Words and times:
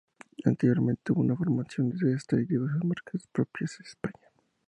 Anteriormente 0.45 0.99
tuvo 1.03 1.21
una 1.21 1.35
formación 1.35 1.91
de 1.91 1.99
sastre 2.13 2.41
y 2.41 2.45
diversas 2.45 2.83
marcas 2.83 3.27
propias 3.27 3.79
en 3.79 3.85
España. 3.85 4.29